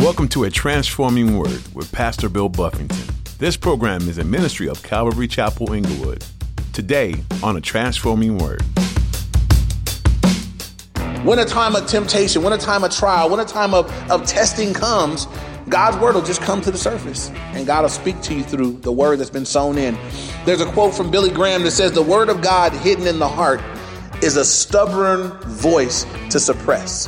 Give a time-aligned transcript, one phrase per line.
[0.00, 3.14] Welcome to A Transforming Word with Pastor Bill Buffington.
[3.36, 6.24] This program is a ministry of Calvary Chapel Inglewood.
[6.72, 8.62] Today on A Transforming Word.
[11.22, 14.26] When a time of temptation, when a time of trial, when a time of, of
[14.26, 15.26] testing comes,
[15.68, 18.78] God's word will just come to the surface and God will speak to you through
[18.78, 19.98] the word that's been sown in.
[20.46, 23.28] There's a quote from Billy Graham that says, The word of God hidden in the
[23.28, 23.60] heart
[24.22, 27.06] is a stubborn voice to suppress.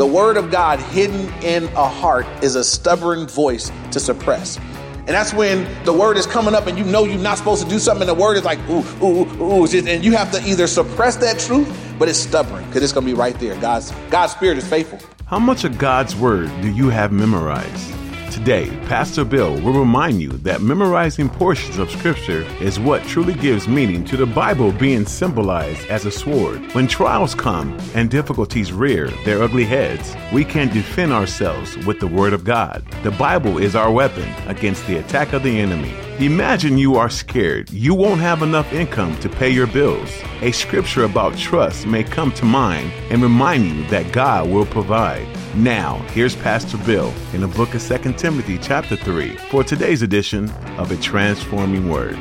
[0.00, 4.56] The word of God hidden in a heart is a stubborn voice to suppress.
[4.96, 7.68] And that's when the word is coming up and you know you're not supposed to
[7.68, 10.66] do something, and the word is like, ooh, ooh, ooh, and you have to either
[10.66, 11.68] suppress that truth,
[11.98, 13.60] but it's stubborn because it's going to be right there.
[13.60, 14.98] God's, God's spirit is faithful.
[15.26, 17.92] How much of God's word do you have memorized?
[18.30, 23.66] Today, Pastor Bill will remind you that memorizing portions of Scripture is what truly gives
[23.66, 26.60] meaning to the Bible being symbolized as a sword.
[26.72, 32.06] When trials come and difficulties rear their ugly heads, we can defend ourselves with the
[32.06, 32.84] Word of God.
[33.02, 35.92] The Bible is our weapon against the attack of the enemy.
[36.20, 40.10] Imagine you are scared you won't have enough income to pay your bills.
[40.42, 45.26] A scripture about trust may come to mind and remind you that God will provide.
[45.54, 50.50] Now, here's Pastor Bill in the book of 2 Timothy, chapter 3, for today's edition
[50.76, 52.16] of A Transforming Word.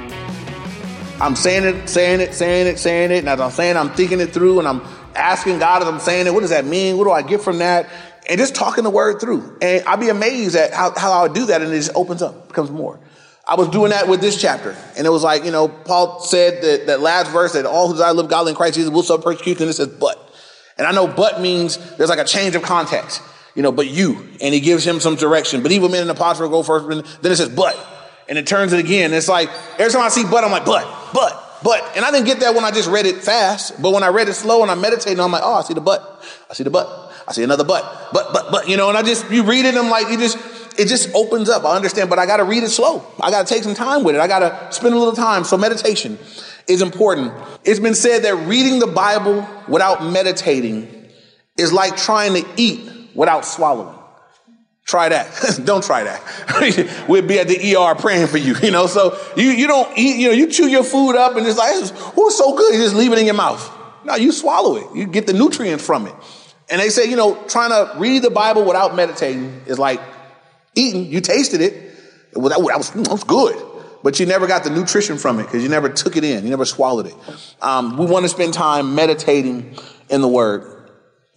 [1.20, 4.22] I'm saying it, saying it, saying it, saying it, and as I'm saying, I'm thinking
[4.22, 4.82] it through, and I'm
[5.14, 6.98] asking God as I'm saying it, what does that mean?
[6.98, 7.90] What do I get from that?
[8.30, 9.58] And just talking the word through.
[9.62, 12.22] And I'll be amazed at how, how I would do that, and it just opens
[12.22, 12.98] up, becomes more.
[13.50, 14.78] I was doing that with this chapter.
[14.96, 17.94] And it was like, you know, Paul said that, that last verse that all who
[17.94, 19.64] desire to live godly in Christ Jesus will suffer persecution.
[19.64, 20.28] And it says, but.
[20.78, 23.22] And I know but means there's like a change of context,
[23.54, 25.62] you know, but you, and he gives him some direction.
[25.62, 26.88] But even men and apostles go first,
[27.22, 27.76] then it says but,
[28.30, 29.14] and it turns it again.
[29.14, 32.28] It's like every time I see but, I'm like but, but, but, and I didn't
[32.28, 33.82] get that when I just read it fast.
[33.82, 35.82] But when I read it slow and I meditated, I'm like, oh, I see the
[35.82, 36.88] but, I see the but,
[37.28, 39.76] I see another but, but, but, but, you know, and I just you read it,
[39.76, 40.38] I'm like, you just
[40.80, 41.66] it just opens up.
[41.66, 43.06] I understand, but I got to read it slow.
[43.20, 44.22] I got to take some time with it.
[44.22, 45.44] I got to spend a little time.
[45.44, 46.18] So meditation
[46.68, 47.34] is important.
[47.66, 51.10] It's been said that reading the Bible without meditating
[51.58, 53.94] is like trying to eat without swallowing.
[54.86, 55.60] Try that.
[55.66, 57.06] don't try that.
[57.10, 58.88] we'll be at the ER praying for you, you know.
[58.88, 61.74] So you, you don't eat, you know, you chew your food up and it's like,
[62.18, 62.74] oh, so good.
[62.74, 63.70] You just leave it in your mouth.
[64.06, 64.96] No, you swallow it.
[64.96, 66.16] You get the nutrients from it.
[66.70, 70.00] And they say, you know, trying to read the Bible without meditating is like
[70.80, 71.06] eating.
[71.06, 71.74] You tasted it.
[72.34, 73.70] Well, that, was, that was good
[74.04, 76.44] but you never got the nutrition from it because you never took it in.
[76.44, 77.16] You never swallowed it.
[77.62, 79.78] Um, we want to spend time meditating
[80.10, 80.76] in the word.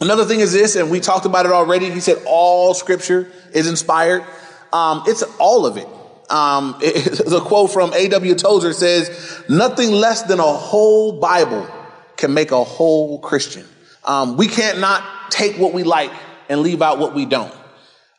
[0.00, 1.90] Another thing is this, and we talked about it already.
[1.90, 4.24] He said all scripture is inspired.
[4.72, 5.86] Um, it's all of it.
[6.30, 8.34] Um, the quote from A.W.
[8.34, 11.68] Tozer says, nothing less than a whole Bible
[12.16, 13.64] can make a whole Christian.
[14.04, 16.12] Um, we can't not take what we like
[16.48, 17.54] and leave out what we don't.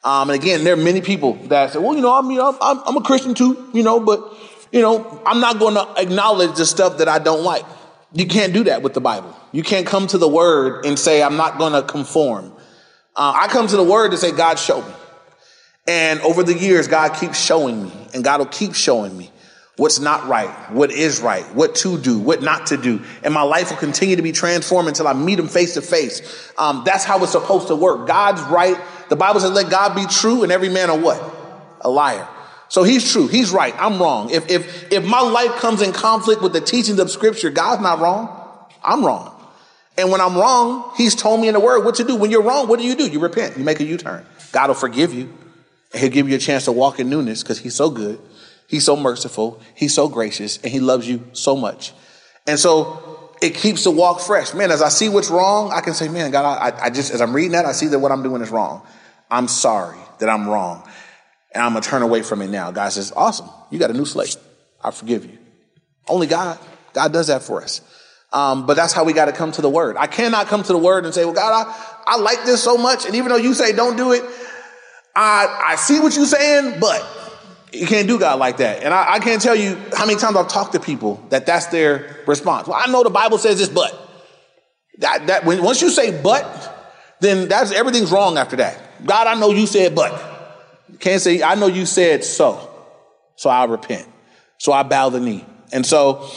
[0.03, 2.55] Um, and again, there are many people that say, well, you know, I mean, I'm,
[2.61, 4.33] I'm a Christian too, you know, but,
[4.71, 7.65] you know, I'm not going to acknowledge the stuff that I don't like.
[8.11, 9.35] You can't do that with the Bible.
[9.51, 12.51] You can't come to the word and say, I'm not going to conform.
[13.15, 14.93] Uh, I come to the word to say, God, show me.
[15.87, 19.31] And over the years, God keeps showing me, and God will keep showing me
[19.75, 23.01] what's not right, what is right, what to do, what not to do.
[23.23, 26.51] And my life will continue to be transformed until I meet him face to face.
[26.57, 28.07] Um, that's how it's supposed to work.
[28.07, 28.77] God's right
[29.13, 31.21] the Bible says, let God be true and every man a what?
[31.81, 32.27] A liar.
[32.67, 33.27] So he's true.
[33.27, 33.75] He's right.
[33.77, 34.31] I'm wrong.
[34.31, 37.99] If, if, if my life comes in conflict with the teachings of scripture, God's not
[37.99, 38.67] wrong.
[38.83, 39.31] I'm wrong.
[39.97, 42.15] And when I'm wrong, he's told me in the word what to do.
[42.15, 43.07] When you're wrong, what do you do?
[43.07, 43.55] You repent.
[43.55, 44.25] You make a U-turn.
[44.51, 45.31] God will forgive you.
[45.91, 48.19] And he'll give you a chance to walk in newness because he's so good.
[48.73, 49.61] He's so merciful.
[49.75, 51.93] He's so gracious and he loves you so much.
[52.47, 54.55] And so it keeps the walk fresh.
[54.55, 57.21] Man, as I see what's wrong, I can say, man, God, I, I just, as
[57.21, 58.81] I'm reading that, I see that what I'm doing is wrong.
[59.29, 60.89] I'm sorry that I'm wrong.
[61.53, 62.71] And I'm going to turn away from it now.
[62.71, 63.47] God says, awesome.
[63.69, 64.37] You got a new slate.
[64.83, 65.37] I forgive you.
[66.07, 66.57] Only God.
[66.93, 67.81] God does that for us.
[68.31, 69.97] Um, but that's how we got to come to the word.
[69.99, 72.79] I cannot come to the word and say, well, God, I, I like this so
[72.79, 73.05] much.
[73.05, 74.23] And even though you say don't do it,
[75.15, 77.22] I, I see what you're saying, but
[77.73, 78.83] you can't do God like that.
[78.83, 81.67] And I, I can't tell you how many times I've talked to people that that's
[81.67, 82.67] their response.
[82.67, 83.91] Well, I know the Bible says this, but
[84.99, 86.69] that, that when, once you say but,
[87.19, 89.05] then that's everything's wrong after that.
[89.05, 90.11] God, I know you said but.
[90.99, 92.69] can't say, I know you said so.
[93.35, 94.07] So I repent.
[94.57, 95.45] So I bow the knee.
[95.71, 96.29] And so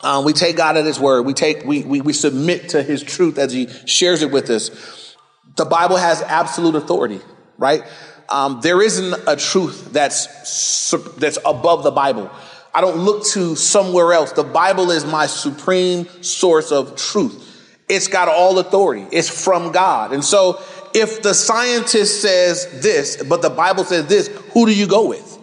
[0.00, 1.26] um, we take God at his word.
[1.26, 5.16] We take, we, we, we submit to his truth as he shares it with us.
[5.56, 7.20] The Bible has absolute authority,
[7.58, 7.82] right?
[8.30, 12.30] Um, there isn't a truth that's, that's above the Bible.
[12.72, 14.32] I don't look to somewhere else.
[14.32, 17.46] The Bible is my supreme source of truth.
[17.88, 19.06] It's got all authority.
[19.10, 20.12] It's from God.
[20.12, 20.62] And so
[20.94, 25.38] if the scientist says this, but the Bible says this, who do you go with?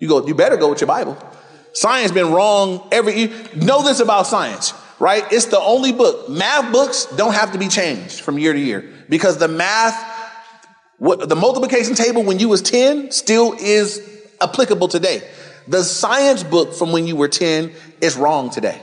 [0.00, 1.16] You go, you better go with your Bible.
[1.74, 5.24] Science been wrong every, you know this about science, right?
[5.30, 6.28] It's the only book.
[6.28, 10.11] Math books don't have to be changed from year to year because the math,
[11.02, 14.00] what, the multiplication table when you was 10 still is
[14.40, 15.20] applicable today.
[15.66, 18.80] The science book from when you were 10 is wrong today.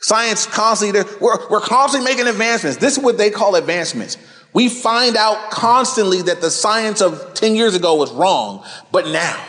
[0.00, 2.78] Science constantly, we're, we're constantly making advancements.
[2.78, 4.18] This is what they call advancements.
[4.54, 9.40] We find out constantly that the science of 10 years ago was wrong, but now,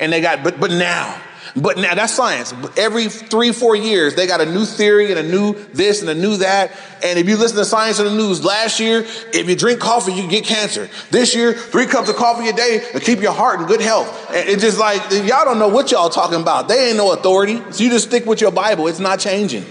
[0.00, 1.20] and they got, but, but now,
[1.56, 2.52] but now that's science.
[2.76, 6.14] Every three, four years, they got a new theory and a new this and a
[6.14, 6.72] new that.
[7.02, 10.12] And if you listen to science in the news, last year, if you drink coffee,
[10.12, 10.88] you get cancer.
[11.10, 14.30] This year, three cups of coffee a day to keep your heart in good health.
[14.30, 16.66] And it's just like, y'all don't know what y'all talking about.
[16.66, 17.60] They ain't no authority.
[17.70, 18.88] So you just stick with your Bible.
[18.88, 19.64] It's not changing.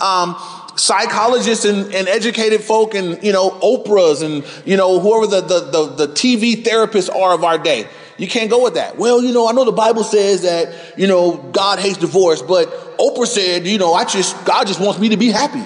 [0.00, 0.36] Um,
[0.76, 5.60] psychologists and, and, educated folk and, you know, Oprahs and, you know, whoever the, the,
[5.70, 7.88] the, the TV therapists are of our day.
[8.18, 8.96] You can't go with that.
[8.96, 12.68] Well, you know, I know the Bible says that, you know, God hates divorce, but
[12.98, 15.62] Oprah said, you know, I just, God just wants me to be happy.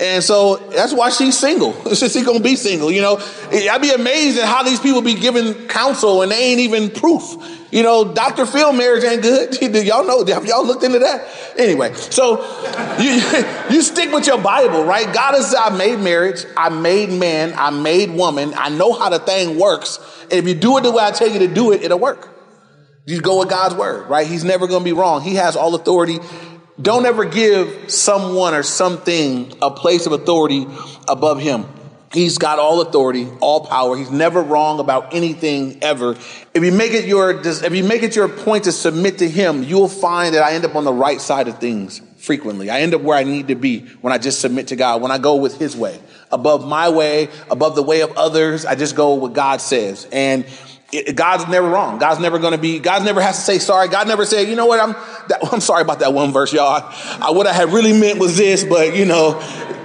[0.00, 1.72] And so that's why she's single.
[1.94, 3.20] She's gonna be single, you know.
[3.50, 7.34] I'd be amazed at how these people be giving counsel and they ain't even proof.
[7.70, 8.46] You know, Dr.
[8.46, 9.60] Phil marriage ain't good.
[9.86, 11.26] y'all know, have y'all looked into that?
[11.58, 12.38] Anyway, so
[13.00, 15.12] you, you stick with your Bible, right?
[15.12, 19.18] God has I made marriage, I made man, I made woman, I know how the
[19.18, 19.98] thing works.
[20.22, 22.36] And if you do it the way I tell you to do it, it'll work.
[23.04, 24.26] You go with God's word, right?
[24.26, 25.22] He's never gonna be wrong.
[25.22, 26.18] He has all authority.
[26.80, 30.66] Don't ever give someone or something a place of authority
[31.08, 31.66] above him.
[32.12, 33.96] He's got all authority, all power.
[33.96, 36.12] He's never wrong about anything ever.
[36.54, 39.62] If you make it your, if you make it your point to submit to him,
[39.62, 42.70] you'll find that I end up on the right side of things frequently.
[42.70, 45.10] I end up where I need to be when I just submit to God, when
[45.10, 48.64] I go with his way, above my way, above the way of others.
[48.64, 50.06] I just go what God says.
[50.10, 50.46] And
[50.90, 51.98] it, God's never wrong.
[51.98, 53.88] God's never going to be, God never has to say sorry.
[53.88, 54.92] God never said, you know what, I'm,
[55.28, 56.82] that, I'm sorry about that one verse, y'all.
[57.20, 59.32] I, what I had really meant was this, but you know,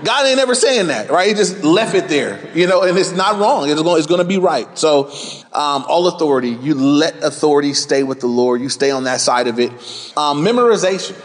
[0.04, 1.28] God ain't ever saying that, right?
[1.30, 3.70] He just left it there, you know, and it's not wrong.
[3.70, 4.78] It's going, it's going to be right.
[4.78, 5.10] So,
[5.54, 8.62] um, all authority, you let authority stay with the Lord.
[8.62, 9.72] You stay on that side of it.
[10.18, 11.16] Um, memorization.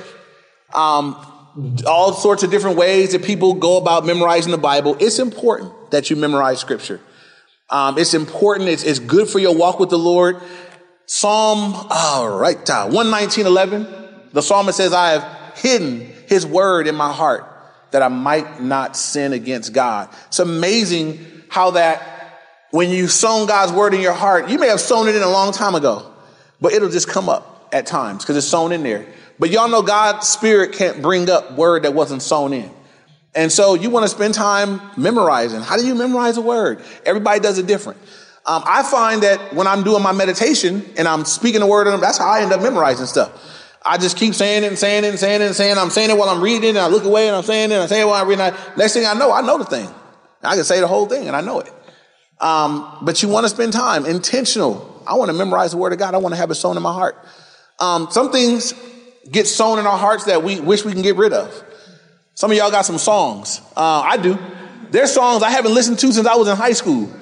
[0.75, 1.17] Um,
[1.87, 4.97] all sorts of different ways that people go about memorizing the Bible.
[5.01, 7.01] It's important that you memorize scripture.
[7.71, 8.69] Um, it's important.
[8.69, 10.41] It's, it's good for your walk with the Lord.
[11.07, 13.87] Psalm, all right, 119, 11.
[14.33, 17.47] The psalmist says, I have hidden his word in my heart
[17.91, 20.11] that I might not sin against God.
[20.27, 22.19] It's amazing how that
[22.71, 25.29] when you sown God's word in your heart, you may have sown it in a
[25.31, 26.13] long time ago,
[26.61, 29.07] but it'll just come up at times because it's sown in there.
[29.39, 32.71] But y'all know God's spirit can't bring up word that wasn't sown in.
[33.35, 35.61] And so you want to spend time memorizing.
[35.61, 36.83] How do you memorize a word?
[37.05, 37.99] Everybody does it different.
[38.47, 41.93] Um, I find that when I'm doing my meditation and I'm speaking the word, of
[41.93, 43.31] them, that's how I end up memorizing stuff.
[43.85, 45.79] I just keep saying it and saying it and saying it and saying it.
[45.79, 47.83] I'm saying it while I'm reading and I look away and I'm saying it and
[47.83, 48.45] I say it while I'm reading.
[48.77, 49.89] Next thing I know, I know the thing.
[50.43, 51.73] I can say the whole thing and I know it.
[52.41, 55.03] Um, but you want to spend time intentional.
[55.07, 56.15] I want to memorize the word of God.
[56.15, 57.17] I want to have it sown in my heart.
[57.81, 58.73] Um, some things
[59.31, 61.65] get sown in our hearts that we wish we can get rid of.
[62.39, 63.61] Some of y'all got some songs.
[63.77, 64.39] Uh, I do.
[64.93, 67.13] There's songs I haven't listened to since I was in high school.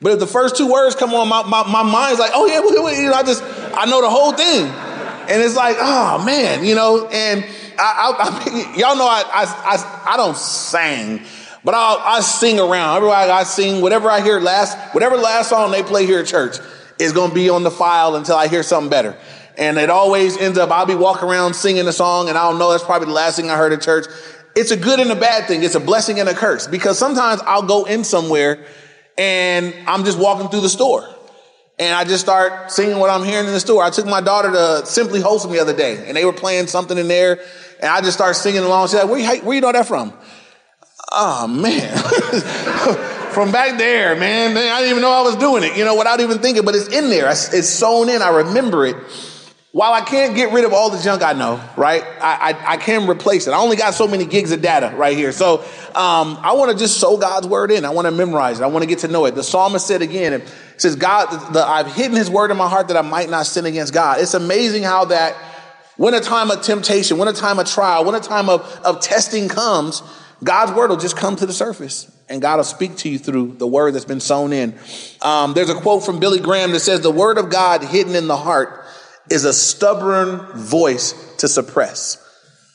[0.00, 2.58] But if the first two words come on, my, my, my mind's like, oh yeah,
[2.58, 3.40] you know, I just,
[3.72, 4.64] I know the whole thing.
[4.66, 7.44] And it's like, oh man, you know, and
[7.78, 11.22] I, I, I y'all know I, I, I, I, don't sing,
[11.62, 12.96] but I'll, I sing around.
[12.96, 16.56] Everybody, I sing whatever I hear last, whatever last song they play here at church
[16.98, 19.16] is going to be on the file until I hear something better.
[19.56, 22.58] And it always ends up, I'll be walking around singing a song and I don't
[22.58, 24.06] know, that's probably the last thing I heard at church.
[24.56, 25.64] It's a good and a bad thing.
[25.64, 28.64] It's a blessing and a curse because sometimes I'll go in somewhere
[29.18, 31.08] and I'm just walking through the store
[31.78, 33.82] and I just start singing what I'm hearing in the store.
[33.82, 36.96] I took my daughter to Simply Wholesome the other day and they were playing something
[36.96, 37.40] in there
[37.80, 38.88] and I just started singing along.
[38.88, 40.12] She said, where you, where you know that from?
[41.10, 41.96] Oh man.
[43.32, 44.56] from back there, man.
[44.56, 46.88] I didn't even know I was doing it, you know, without even thinking, but it's
[46.88, 47.28] in there.
[47.28, 48.22] It's sewn in.
[48.22, 48.96] I remember it
[49.74, 52.04] while I can't get rid of all the junk I know, right?
[52.20, 53.50] I, I, I can replace it.
[53.50, 55.32] I only got so many gigs of data right here.
[55.32, 55.62] So
[55.96, 57.84] um, I want to just sow God's word in.
[57.84, 58.62] I want to memorize it.
[58.62, 59.34] I want to get to know it.
[59.34, 62.86] The psalmist said again, it says, God, the, I've hidden his word in my heart
[62.86, 64.20] that I might not sin against God.
[64.20, 65.34] It's amazing how that
[65.96, 69.00] when a time of temptation, when a time of trial, when a time of, of
[69.00, 70.04] testing comes,
[70.44, 73.54] God's word will just come to the surface and God will speak to you through
[73.54, 74.78] the word that's been sown in.
[75.20, 78.28] Um, there's a quote from Billy Graham that says, the word of God hidden in
[78.28, 78.82] the heart
[79.30, 82.20] is a stubborn voice to suppress.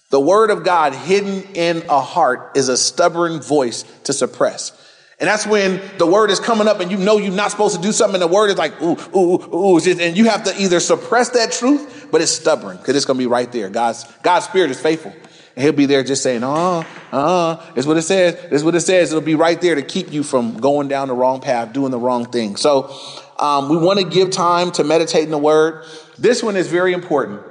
[0.09, 4.75] The word of God hidden in a heart is a stubborn voice to suppress.
[5.19, 7.81] And that's when the word is coming up and you know you're not supposed to
[7.81, 10.79] do something and the word is like, ooh, ooh, ooh, and you have to either
[10.79, 13.69] suppress that truth, but it's stubborn because it's going to be right there.
[13.69, 15.13] God's, God's spirit is faithful.
[15.55, 18.35] And he'll be there just saying, uh, uh, it's what it says.
[18.49, 19.11] It's what it says.
[19.11, 21.99] It'll be right there to keep you from going down the wrong path, doing the
[21.99, 22.55] wrong thing.
[22.55, 22.95] So,
[23.39, 25.85] um, we want to give time to meditate in the word.
[26.17, 27.41] This one is very important.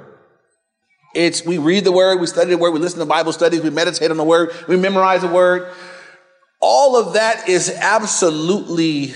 [1.15, 3.71] It's, we read the word, we study the word, we listen to Bible studies, we
[3.71, 5.73] meditate on the word, we memorize the word.
[6.61, 9.13] All of that is absolutely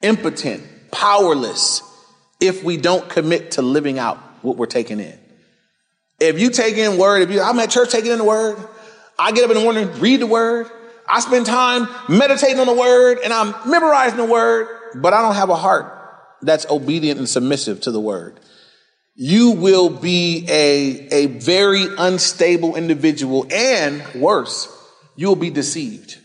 [0.00, 0.62] impotent,
[0.92, 1.82] powerless,
[2.40, 5.18] if we don't commit to living out what we're taking in.
[6.20, 8.56] If you take in word, if you, I'm at church taking in the word,
[9.18, 10.70] I get up in the morning, read the word,
[11.08, 15.34] I spend time meditating on the word, and I'm memorizing the word, but I don't
[15.34, 15.94] have a heart
[16.42, 18.38] that's obedient and submissive to the word.
[19.14, 24.68] You will be a, a very unstable individual, and worse,
[25.16, 26.18] you will be deceived.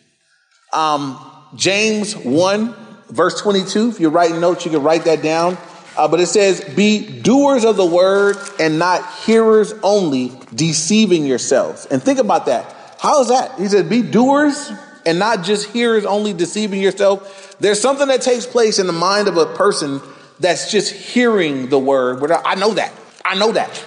[0.72, 1.20] Um,
[1.56, 2.76] James 1,
[3.10, 3.90] verse 22.
[3.90, 5.58] If you're writing notes, you can write that down.
[5.96, 11.86] Uh, but it says, Be doers of the word and not hearers only, deceiving yourselves.
[11.86, 12.98] And think about that.
[13.00, 13.60] How is that?
[13.60, 14.72] He said, Be doers
[15.06, 17.58] and not just hearers only, deceiving yourself.
[17.60, 20.02] There's something that takes place in the mind of a person
[20.40, 22.32] that's just hearing the word.
[22.32, 22.94] I know that.
[23.24, 23.86] I know that.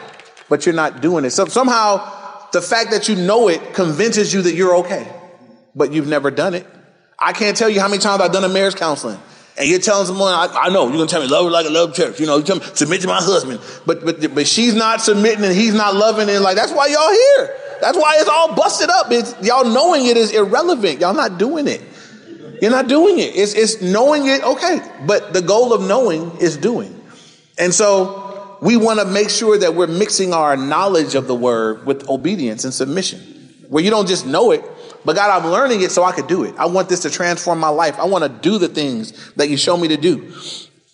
[0.48, 1.30] But you're not doing it.
[1.30, 5.06] So somehow the fact that you know it convinces you that you're okay,
[5.74, 6.66] but you've never done it.
[7.18, 9.18] I can't tell you how many times I've done a marriage counseling.
[9.58, 11.70] And you're telling someone, I, I know, you're gonna tell me, love her like a
[11.70, 12.20] love church.
[12.20, 13.60] You know, you tell me, submit to my husband.
[13.86, 17.10] But, but, but she's not submitting and he's not loving and Like, that's why y'all
[17.10, 17.56] here.
[17.80, 19.10] That's why it's all busted up.
[19.10, 21.00] It's, y'all knowing it is irrelevant.
[21.00, 21.82] Y'all not doing it.
[22.60, 23.36] You're not doing it.
[23.36, 24.80] It's, it's knowing it, okay.
[25.06, 27.02] But the goal of knowing is doing.
[27.58, 31.86] And so we want to make sure that we're mixing our knowledge of the word
[31.86, 33.20] with obedience and submission,
[33.68, 34.64] where you don't just know it,
[35.04, 36.54] but God, I'm learning it so I could do it.
[36.58, 37.98] I want this to transform my life.
[37.98, 40.32] I want to do the things that you show me to do.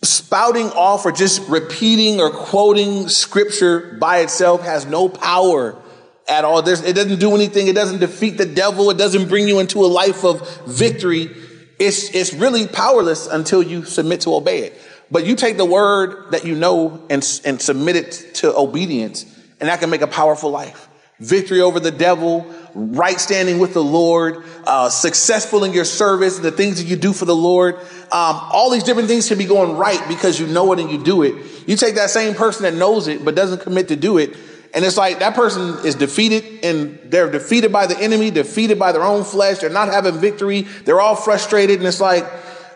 [0.02, 5.81] Spouting off or just repeating or quoting scripture by itself has no power
[6.28, 6.62] at all.
[6.62, 7.68] There's, it doesn't do anything.
[7.68, 8.90] It doesn't defeat the devil.
[8.90, 11.30] It doesn't bring you into a life of victory.
[11.78, 14.80] It's, it's really powerless until you submit to obey it.
[15.10, 19.24] But you take the word that you know and, and submit it to obedience,
[19.60, 20.88] and that can make a powerful life.
[21.18, 26.50] Victory over the devil, right standing with the Lord, uh, successful in your service, the
[26.50, 27.76] things that you do for the Lord.
[27.76, 31.04] Um, all these different things can be going right because you know it and you
[31.04, 31.68] do it.
[31.68, 34.34] You take that same person that knows it but doesn't commit to do it,
[34.74, 38.92] and it's like that person is defeated and they're defeated by the enemy, defeated by
[38.92, 39.58] their own flesh.
[39.58, 40.62] They're not having victory.
[40.62, 41.78] They're all frustrated.
[41.78, 42.24] And it's like,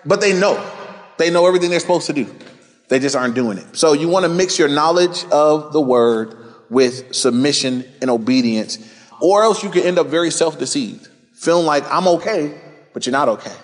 [0.04, 0.62] but they know.
[1.16, 2.26] They know everything they're supposed to do.
[2.88, 3.76] They just aren't doing it.
[3.76, 6.36] So you want to mix your knowledge of the word
[6.68, 8.78] with submission and obedience
[9.20, 12.60] or else you can end up very self-deceived, feeling like I'm okay,
[12.92, 13.54] but you're not okay.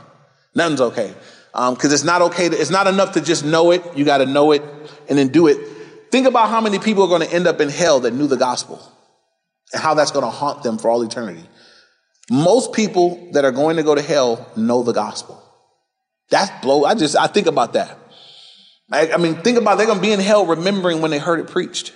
[0.54, 1.14] Nothing's okay.
[1.52, 2.48] Because um, it's not okay.
[2.48, 3.82] To, it's not enough to just know it.
[3.96, 4.62] You got to know it
[5.08, 5.58] and then do it.
[6.12, 8.36] Think about how many people are going to end up in hell that knew the
[8.36, 8.80] gospel
[9.72, 11.42] and how that's going to haunt them for all eternity.
[12.30, 15.42] Most people that are going to go to hell know the gospel.
[16.30, 16.84] That's blow.
[16.84, 17.98] I just, I think about that.
[18.92, 21.40] I, I mean, think about they're going to be in hell remembering when they heard
[21.40, 21.92] it preached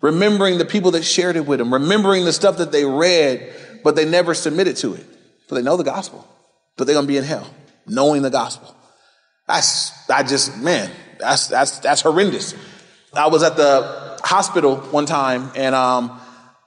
[0.00, 3.96] remembering the people that shared it with them, remembering the stuff that they read, but
[3.96, 5.04] they never submitted to it.
[5.48, 6.26] But they know the gospel,
[6.76, 7.48] but they're going to be in hell
[7.86, 8.74] knowing the gospel.
[9.46, 12.54] That's, I just, man, that's, that's, that's horrendous.
[13.16, 16.20] I was at the hospital one time and, um,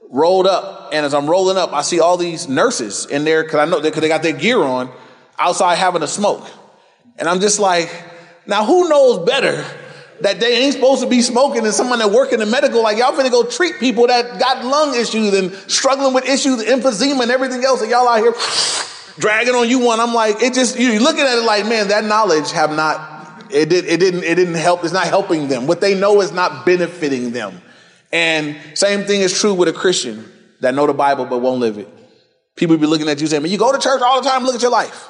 [0.10, 0.89] rolled up.
[0.91, 3.79] And as I'm rolling up, I see all these nurses in there because I know
[3.79, 4.91] cause they got their gear on
[5.38, 6.48] outside having a smoke.
[7.18, 7.89] And I'm just like,
[8.48, 9.63] now who knows better
[10.22, 12.98] that they ain't supposed to be smoking and someone that work in the medical, like
[12.98, 17.32] y'all finna go treat people that got lung issues and struggling with issues, emphysema and
[17.32, 18.34] everything else, and y'all out here
[19.20, 20.00] dragging on you one.
[20.00, 23.18] I'm like, it just, you're looking at it like, man, that knowledge have not,
[23.51, 24.84] it, did, it didn't, it didn't help.
[24.84, 25.68] It's not helping them.
[25.68, 27.62] What they know is not benefiting them.
[28.12, 30.25] And same thing is true with a Christian
[30.62, 31.88] that know the Bible but won't live it.
[32.56, 34.56] People be looking at you saying, man, you go to church all the time, look
[34.56, 35.10] at your life.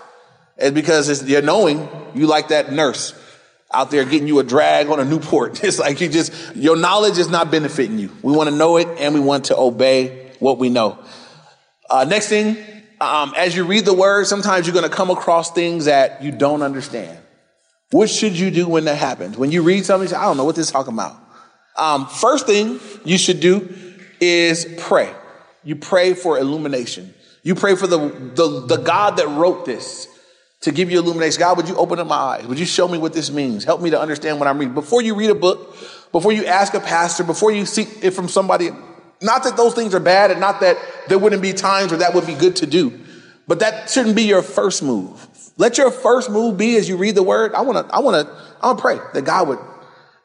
[0.58, 3.14] It's because it's, you're knowing you like that nurse
[3.74, 5.64] out there getting you a drag on a Newport.
[5.64, 8.12] It's like you just, your knowledge is not benefiting you.
[8.22, 11.00] We want to know it and we want to obey what we know.
[11.90, 12.58] Uh, next thing,
[13.02, 16.32] um, as you read the word, sometimes you're going to come across things that you
[16.32, 17.18] don't understand.
[17.92, 19.38] What should you do when that happens?
[19.38, 21.18] When you read something, you say, I don't know what this is talking about.
[21.76, 23.74] Um, first thing you should do
[24.20, 25.12] is pray.
[25.64, 27.14] You pray for illumination.
[27.42, 27.98] You pray for the,
[28.36, 30.08] the, the God that wrote this
[30.62, 31.40] to give you illumination.
[31.40, 32.48] God, would you open up my eyes?
[32.48, 33.64] Would you show me what this means?
[33.64, 34.76] Help me to understand what I'm reading.
[34.76, 35.76] Before you read a book,
[36.12, 38.70] before you ask a pastor, before you seek it from somebody,
[39.22, 40.78] not that those things are bad and not that
[41.08, 43.00] there wouldn't be times where that would be good to do,
[43.48, 45.28] But that shouldn't be your first move.
[45.60, 47.54] Let your first move be as you read the word.
[47.54, 49.60] I want to, I want to, I want to pray that God would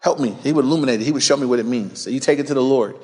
[0.00, 0.30] help me.
[0.30, 1.04] He would illuminate it.
[1.04, 2.00] He would show me what it means.
[2.00, 2.94] So you take it to the Lord.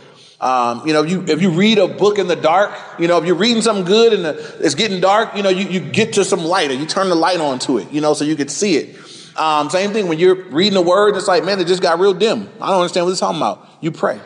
[0.41, 3.19] Um, you know, if you, if you read a book in the dark, you know,
[3.19, 6.13] if you're reading something good and the, it's getting dark, you know, you, you get
[6.15, 8.37] to some light or you turn the light on to it, you know, so you
[8.37, 8.97] can see it.
[9.37, 12.15] Um, same thing when you're reading the word, it's like, man, it just got real
[12.15, 12.49] dim.
[12.61, 13.69] I don't understand what it's talking about.
[13.81, 14.21] You pray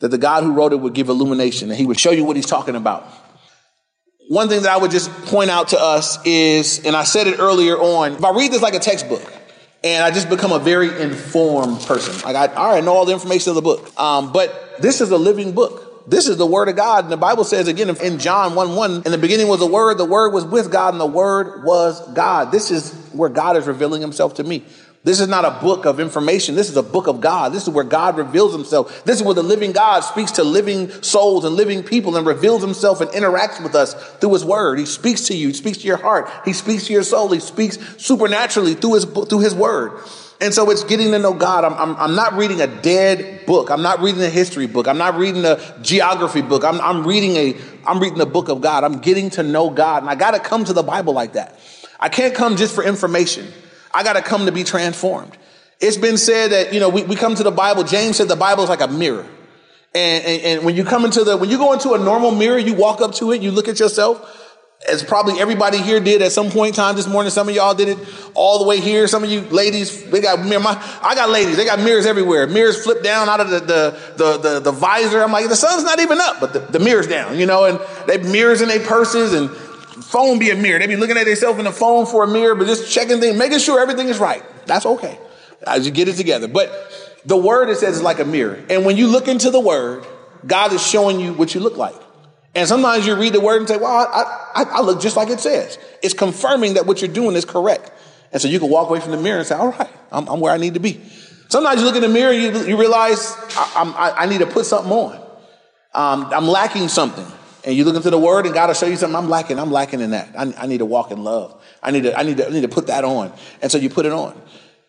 [0.00, 2.34] that the God who wrote it would give illumination and he would show you what
[2.34, 3.08] he's talking about.
[4.28, 7.40] One thing that I would just point out to us is, and I said it
[7.40, 9.22] earlier on, if I read this like a textbook,
[9.82, 12.20] and I just become a very informed person.
[12.30, 13.98] Like I, I know all the information of the book.
[13.98, 16.10] Um, but this is a living book.
[16.10, 17.04] This is the word of God.
[17.04, 19.98] And the Bible says again in John 1 1, in the beginning was the word,
[19.98, 22.50] the word was with God, and the word was God.
[22.50, 24.64] This is where God is revealing himself to me.
[25.04, 26.56] This is not a book of information.
[26.56, 27.52] This is a book of God.
[27.52, 29.04] This is where God reveals himself.
[29.04, 32.62] This is where the living God speaks to living souls and living people and reveals
[32.62, 34.78] himself and interacts with us through his word.
[34.78, 35.48] He speaks to you.
[35.48, 36.28] He speaks to your heart.
[36.44, 37.30] He speaks to your soul.
[37.30, 40.02] He speaks supernaturally through his, through his word.
[40.40, 41.64] And so it's getting to know God.
[41.64, 43.70] I'm, I'm, I'm, not reading a dead book.
[43.70, 44.86] I'm not reading a history book.
[44.86, 46.64] I'm not reading a geography book.
[46.64, 48.84] I'm, I'm reading a, I'm reading the book of God.
[48.84, 50.02] I'm getting to know God.
[50.02, 51.58] And I got to come to the Bible like that.
[51.98, 53.46] I can't come just for information.
[53.92, 55.36] I got to come to be transformed.
[55.80, 57.84] It's been said that, you know, we, we come to the Bible.
[57.84, 59.26] James said the Bible is like a mirror.
[59.94, 62.58] And, and, and when you come into the, when you go into a normal mirror,
[62.58, 64.34] you walk up to it, you look at yourself,
[64.88, 67.30] as probably everybody here did at some point in time this morning.
[67.30, 67.98] Some of y'all did it
[68.34, 69.08] all the way here.
[69.08, 70.60] Some of you ladies, they got mirror.
[70.60, 71.56] My, I got ladies.
[71.56, 72.46] They got mirrors everywhere.
[72.46, 75.22] Mirrors flip down out of the, the, the, the, the visor.
[75.22, 77.80] I'm like, the sun's not even up, but the, the mirror's down, you know, and
[78.06, 79.50] they mirrors in their purses and
[80.02, 80.78] phone be a mirror.
[80.78, 83.36] They be looking at themselves in the phone for a mirror, but just checking things,
[83.36, 84.42] making sure everything is right.
[84.66, 85.18] That's okay.
[85.66, 86.48] As you get it together.
[86.48, 86.70] But
[87.24, 88.62] the word it says is like a mirror.
[88.70, 90.06] And when you look into the word,
[90.46, 91.96] God is showing you what you look like.
[92.54, 95.28] And sometimes you read the word and say, well, I, I, I look just like
[95.28, 95.78] it says.
[96.02, 97.92] It's confirming that what you're doing is correct.
[98.32, 100.40] And so you can walk away from the mirror and say, all right, I'm, I'm
[100.40, 101.00] where I need to be.
[101.48, 104.46] Sometimes you look in the mirror and you, you realize I, I, I, need to
[104.46, 105.16] put something on.
[105.94, 107.24] Um, I'm lacking something
[107.68, 109.14] and you look into the word and God will show you something.
[109.14, 109.58] I'm lacking.
[109.58, 110.30] I'm lacking in that.
[110.34, 111.62] I, I, need to walk in love.
[111.82, 113.30] I need to, I need to, I need to put that on.
[113.60, 114.40] And so you put it on.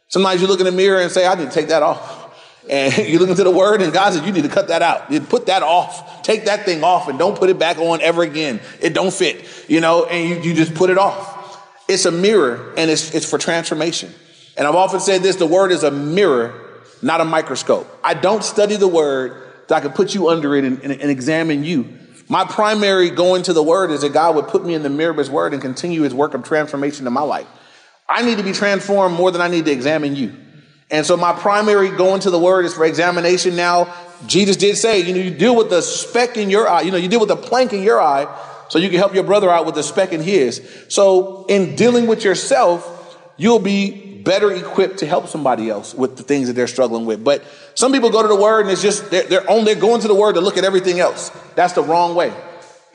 [0.07, 2.33] Sometimes you look in the mirror and say, I need to take that off.
[2.69, 5.11] And you look into the word and God says, you need to cut that out.
[5.11, 6.21] You put that off.
[6.21, 8.61] Take that thing off and don't put it back on ever again.
[8.79, 11.61] It don't fit, you know, and you, you just put it off.
[11.89, 14.13] It's a mirror and it's, it's for transformation.
[14.55, 17.93] And I've often said this, the word is a mirror, not a microscope.
[18.05, 21.11] I don't study the word so I can put you under it and, and, and
[21.11, 21.99] examine you.
[22.31, 25.09] My primary going to the word is that God would put me in the mirror
[25.09, 27.47] of his word and continue his work of transformation in my life.
[28.07, 30.35] I need to be transformed more than I need to examine you.
[30.91, 33.93] And so my primary going to the word is for examination now.
[34.27, 36.97] Jesus did say, you know, you deal with the speck in your eye, you know,
[36.97, 38.27] you deal with the plank in your eye
[38.69, 40.61] so you can help your brother out with the speck in his.
[40.87, 42.98] So in dealing with yourself,
[43.39, 47.23] you'll be better equipped to help somebody else with the things that they're struggling with.
[47.23, 50.07] But some people go to the word and it's just, they're, they're only going to
[50.07, 51.31] the word to look at everything else.
[51.55, 52.31] That's the wrong way.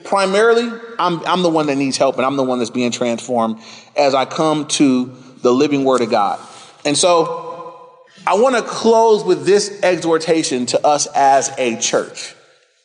[0.05, 3.59] Primarily, I'm, I'm the one that needs help and I'm the one that's being transformed
[3.97, 5.07] as I come to
[5.41, 6.39] the living word of God.
[6.85, 12.35] And so I want to close with this exhortation to us as a church,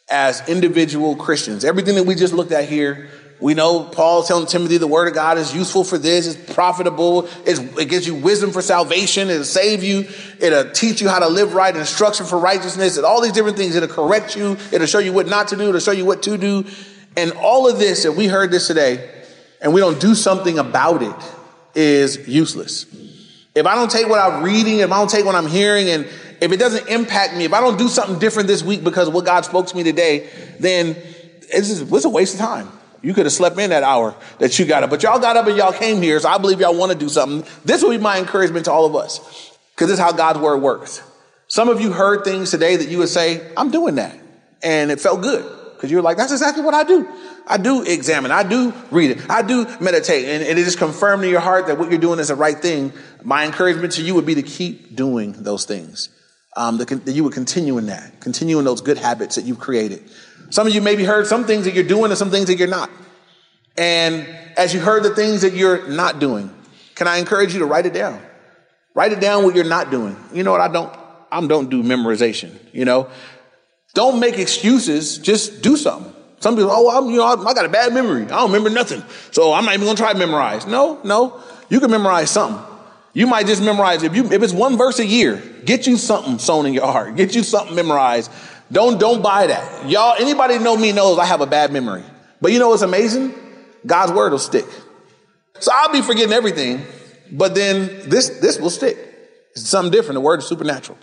[0.09, 1.65] as individual Christians.
[1.65, 3.09] Everything that we just looked at here,
[3.41, 7.29] we know Paul telling Timothy the word of God is useful for this, it's profitable,
[7.45, 10.07] it's, it gives you wisdom for salvation, it'll save you,
[10.39, 13.75] it'll teach you how to live right, instruction for righteousness, and all these different things.
[13.75, 16.37] It'll correct you, it'll show you what not to do, it'll show you what to
[16.37, 16.65] do.
[17.15, 19.09] And all of this, if we heard this today,
[19.61, 21.15] and we don't do something about it,
[21.75, 22.85] is useless.
[23.55, 26.05] If I don't take what I'm reading, if I don't take what I'm hearing, and
[26.41, 29.13] if it doesn't impact me, if I don't do something different this week because of
[29.13, 30.97] what God spoke to me today, then
[31.51, 32.69] it's, just, it's a waste of time.
[33.01, 35.47] You could have slept in that hour that you got up, but y'all got up
[35.47, 36.19] and y'all came here.
[36.19, 37.49] So I believe y'all want to do something.
[37.63, 39.19] This will be my encouragement to all of us
[39.75, 41.01] because this is how God's word works.
[41.47, 44.17] Some of you heard things today that you would say, I'm doing that.
[44.61, 45.43] And it felt good
[45.75, 47.07] because you're like, that's exactly what I do.
[47.47, 48.31] I do examine.
[48.31, 49.29] I do read it.
[49.29, 50.25] I do meditate.
[50.25, 52.93] And, it is confirmed in your heart that what you're doing is the right thing.
[53.23, 56.09] My encouragement to you would be to keep doing those things.
[56.55, 60.03] Um, that you would continue in that, continue in those good habits that you've created.
[60.49, 62.67] Some of you maybe heard some things that you're doing and some things that you're
[62.67, 62.89] not.
[63.77, 66.53] And as you heard the things that you're not doing,
[66.95, 68.21] can I encourage you to write it down?
[68.93, 70.17] Write it down what you're not doing.
[70.33, 70.61] You know what?
[70.61, 70.93] I don't,
[71.31, 73.09] I don't do memorization, you know?
[73.93, 75.17] Don't make excuses.
[75.17, 76.13] Just do something.
[76.39, 78.23] Some people, oh, I'm, you know, I got a bad memory.
[78.23, 79.03] I don't remember nothing.
[79.31, 80.65] So I'm not even going to try to memorize.
[80.65, 81.41] No, no.
[81.69, 82.65] You can memorize something.
[83.13, 86.37] You might just memorize if you if it's one verse a year, get you something
[86.37, 87.15] sewn in your heart.
[87.15, 88.31] Get you something memorized
[88.71, 89.89] don't, don't buy that.
[89.89, 92.03] Y'all, anybody know me knows I have a bad memory.
[92.41, 93.33] But you know what's amazing?
[93.85, 94.65] God's word will stick.
[95.59, 96.83] So I'll be forgetting everything,
[97.31, 98.97] but then this, this will stick.
[99.51, 100.15] It's something different.
[100.15, 100.97] The word is supernatural.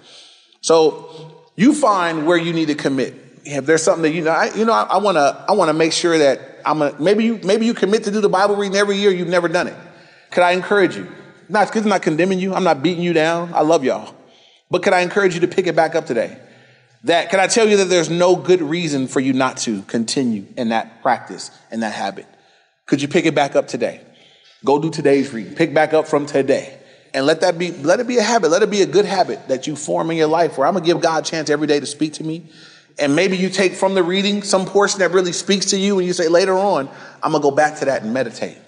[0.60, 3.14] So you find where you need to commit.
[3.44, 5.74] If there's something that you know, I, you know, I, want to, I want to
[5.74, 8.76] make sure that I'm gonna, maybe you, maybe you commit to do the Bible reading
[8.76, 9.10] every year.
[9.10, 9.76] You've never done it.
[10.30, 11.10] Could I encourage you?
[11.48, 12.54] Not, I'm not condemning you.
[12.54, 13.52] I'm not beating you down.
[13.54, 14.14] I love y'all.
[14.70, 16.40] But could I encourage you to pick it back up today?
[17.06, 20.44] That, can I tell you that there's no good reason for you not to continue
[20.56, 22.26] in that practice and that habit?
[22.86, 24.00] Could you pick it back up today?
[24.64, 25.54] Go do today's reading.
[25.54, 26.76] Pick back up from today.
[27.14, 28.50] And let that be, let it be a habit.
[28.50, 30.80] Let it be a good habit that you form in your life where I'm to
[30.80, 32.46] give God a chance every day to speak to me.
[32.98, 36.08] And maybe you take from the reading some portion that really speaks to you and
[36.08, 36.88] you say later on,
[37.22, 38.58] I'm to go back to that and meditate.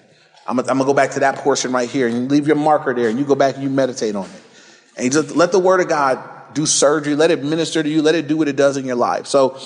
[0.47, 3.09] I'm going to go back to that portion right here and leave your marker there
[3.09, 4.41] and you go back and you meditate on it.
[4.95, 7.15] And you just let the word of God do surgery.
[7.15, 8.01] Let it minister to you.
[8.01, 9.27] Let it do what it does in your life.
[9.27, 9.59] So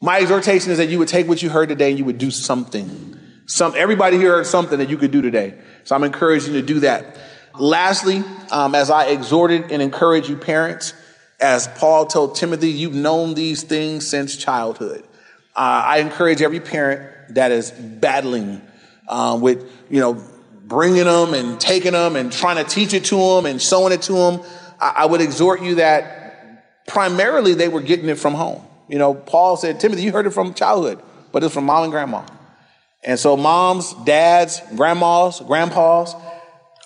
[0.00, 2.30] my exhortation is that you would take what you heard today and you would do
[2.30, 3.18] something.
[3.46, 5.54] Some, everybody here heard something that you could do today.
[5.84, 7.16] So I'm encouraging you to do that.
[7.58, 10.94] Lastly, um, as I exhorted and encourage you parents,
[11.40, 15.02] as Paul told Timothy, you've known these things since childhood.
[15.54, 18.62] Uh, I encourage every parent that is battling
[19.08, 20.22] uh, with, you know,
[20.64, 24.02] bringing them and taking them and trying to teach it to them and showing it
[24.02, 24.40] to them.
[24.82, 28.62] I, would exhort you that primarily they were getting it from home.
[28.88, 31.92] You know, Paul said, Timothy, you heard it from childhood, but it's from mom and
[31.92, 32.26] grandma.
[33.04, 36.14] And so moms, dads, grandmas, grandpas,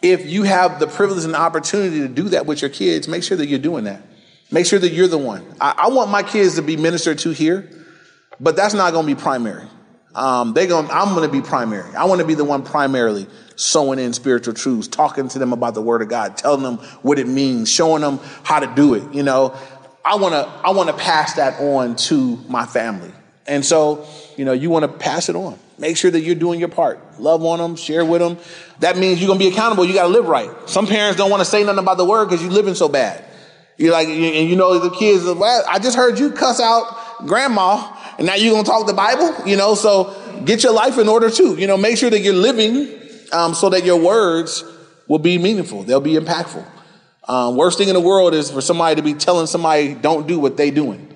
[0.02, 3.36] if you have the privilege and opportunity to do that with your kids, make sure
[3.36, 4.02] that you're doing that.
[4.50, 5.44] Make sure that you're the one.
[5.60, 7.68] I, I want my kids to be ministered to here,
[8.38, 9.66] but that's not going to be primary.
[10.16, 11.94] Um, they going I'm to be primary.
[11.94, 15.74] I want to be the one primarily sowing in spiritual truths, talking to them about
[15.74, 19.14] the word of God, telling them what it means, showing them how to do it.
[19.14, 19.54] You know,
[20.04, 23.12] I want to, I want to pass that on to my family.
[23.46, 24.06] And so,
[24.38, 25.58] you know, you want to pass it on.
[25.78, 27.20] Make sure that you're doing your part.
[27.20, 28.38] Love on them, share with them.
[28.80, 29.84] That means you're to be accountable.
[29.84, 30.50] You got to live right.
[30.66, 33.22] Some parents don't want to say nothing about the word because you're living so bad.
[33.76, 38.26] You're like, and you know, the kids, I just heard you cuss out grandma and
[38.26, 41.30] now you're going to talk the Bible, you know, so get your life in order
[41.30, 41.56] too.
[41.56, 43.00] You know, make sure that you're living,
[43.32, 44.64] um, so that your words
[45.08, 45.82] will be meaningful.
[45.82, 46.64] They'll be impactful.
[47.28, 50.38] Um, worst thing in the world is for somebody to be telling somebody don't do
[50.38, 51.12] what they doing.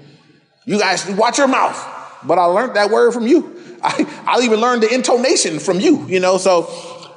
[0.65, 1.99] You guys watch your mouth.
[2.23, 3.57] But I learned that word from you.
[3.83, 6.37] I, I'll even learn the intonation from you, you know.
[6.37, 6.69] So,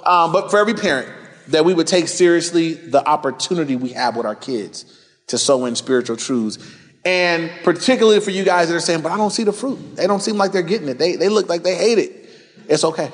[0.06, 1.10] um, but for every parent,
[1.50, 4.86] that we would take seriously the opportunity we have with our kids
[5.28, 6.58] to sow in spiritual truths.
[7.06, 9.98] And particularly for you guys that are saying, but I don't see the fruit.
[9.98, 10.98] They don't seem like they're getting it.
[10.98, 12.30] They, they look like they hate it.
[12.70, 13.12] It's okay.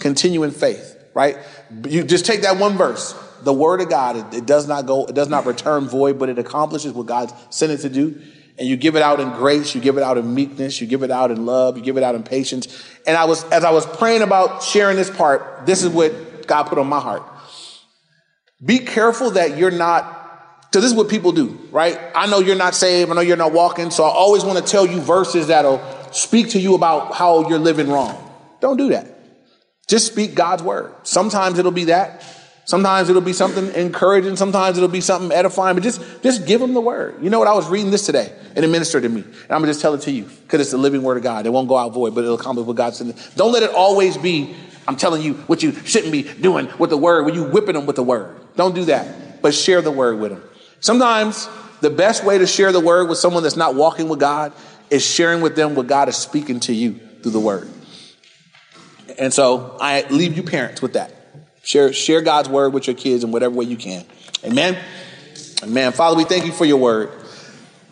[0.00, 1.36] Continue in faith, right?
[1.86, 3.14] You just take that one verse.
[3.42, 6.28] The word of God, it, it does not go, it does not return void, but
[6.28, 8.20] it accomplishes what God sent it to do
[8.58, 11.02] and you give it out in grace, you give it out in meekness, you give
[11.04, 12.66] it out in love, you give it out in patience.
[13.06, 16.64] And I was, as I was praying about sharing this part, this is what God
[16.64, 17.22] put on my heart.
[18.64, 20.16] Be careful that you're not,
[20.72, 21.98] so this is what people do, right?
[22.14, 24.64] I know you're not saved, I know you're not walking, so I always want to
[24.64, 28.16] tell you verses that'll speak to you about how you're living wrong.
[28.60, 29.06] Don't do that.
[29.88, 30.94] Just speak God's word.
[31.04, 32.22] Sometimes it'll be that.
[32.66, 34.36] Sometimes it'll be something encouraging.
[34.36, 37.22] Sometimes it'll be something edifying, but just, just give them the word.
[37.22, 37.48] You know what?
[37.48, 39.22] I was reading this today and it ministered to me.
[39.22, 41.22] And I'm going to just tell it to you because it's the living word of
[41.22, 41.46] God.
[41.46, 43.18] It won't go out void, but it'll accomplish what God said.
[43.36, 44.54] Don't let it always be,
[44.86, 47.86] I'm telling you what you shouldn't be doing with the word when you whipping them
[47.86, 48.38] with the word.
[48.56, 50.42] Don't do that, but share the word with them.
[50.80, 51.48] Sometimes
[51.80, 54.52] the best way to share the word with someone that's not walking with God
[54.90, 57.68] is sharing with them what God is speaking to you through the word.
[59.18, 61.12] And so I leave you parents with that.
[61.62, 64.04] Share, share God's word with your kids in whatever way you can.
[64.44, 64.78] Amen.
[65.62, 65.92] Amen.
[65.92, 67.10] Father, we thank you for your word.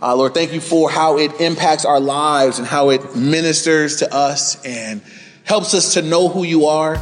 [0.01, 4.15] Uh, Lord, thank you for how it impacts our lives and how it ministers to
[4.15, 5.03] us and
[5.45, 6.97] helps us to know who you are.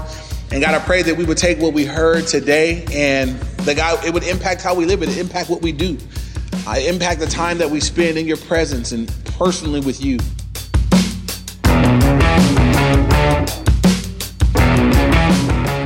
[0.54, 3.30] And God, I pray that we would take what we heard today and
[3.66, 5.98] that God, it would impact how we live, it impact what we do.
[6.64, 10.16] I impact the time that we spend in your presence and personally with you.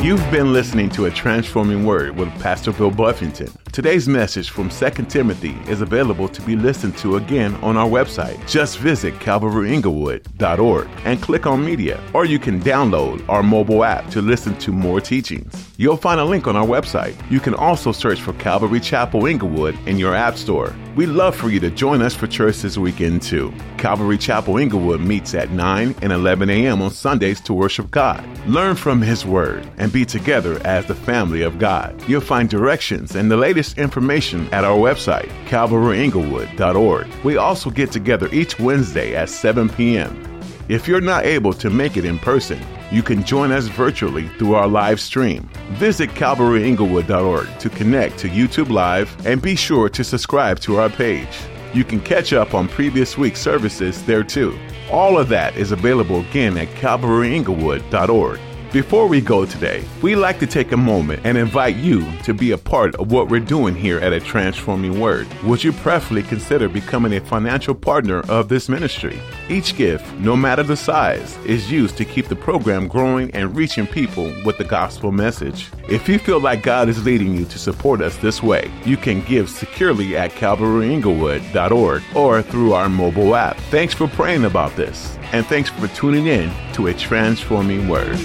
[0.09, 3.53] You've been listening to A Transforming Word with Pastor Bill Buffington.
[3.73, 8.39] Today's message from 2 Timothy is available to be listened to again on our website.
[8.49, 14.23] Just visit calvaryinglewood.org and click on media, or you can download our mobile app to
[14.23, 15.69] listen to more teachings.
[15.77, 17.15] You'll find a link on our website.
[17.31, 20.75] You can also search for Calvary Chapel Inglewood in your app store.
[20.99, 23.55] We'd love for you to join us for church this weekend too.
[23.77, 26.83] Calvary Chapel Inglewood meets at 9 and 11 a.m.
[26.83, 28.27] on Sundays to worship God.
[28.49, 32.03] Learn from His Word and be together as the family of God.
[32.09, 37.07] You'll find directions and the latest information at our website, calvaryinglewood.org.
[37.23, 40.38] We also get together each Wednesday at 7 p.m.
[40.69, 42.61] If you're not able to make it in person,
[42.93, 45.49] you can join us virtually through our live stream.
[45.71, 51.39] Visit CalvaryInglewood.org to connect to YouTube Live and be sure to subscribe to our page.
[51.73, 54.59] You can catch up on previous week's services there too.
[54.91, 58.39] All of that is available again at CalvaryInglewood.org.
[58.71, 62.51] Before we go today, we'd like to take a moment and invite you to be
[62.51, 65.27] a part of what we're doing here at A Transforming Word.
[65.45, 69.19] Would you preferably consider becoming a financial partner of this ministry?
[69.49, 73.87] Each gift, no matter the size, is used to keep the program growing and reaching
[73.87, 75.71] people with the gospel message.
[75.89, 79.23] If you feel like God is leading you to support us this way, you can
[79.23, 83.57] give securely at calvaryinglewood.org or through our mobile app.
[83.71, 88.19] Thanks for praying about this, and thanks for tuning in to A Transforming Word.